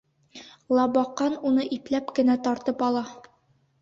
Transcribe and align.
Лабаҡан 0.77 1.37
уны 1.49 1.67
ипләп 1.77 2.11
кенә 2.21 2.39
тартып 2.49 2.83
ала. 2.91 3.05